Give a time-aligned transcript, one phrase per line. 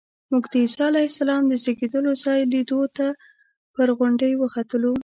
[0.31, 3.07] موږ د عیسی علیه السلام د زېږېدلو ځای لیدو ته
[3.73, 4.93] پر غونډۍ وختلو.